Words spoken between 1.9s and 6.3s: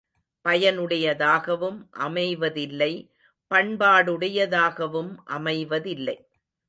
அமைவதில்லை பண்பாடுடையதாகவும் அமைவதில்லை.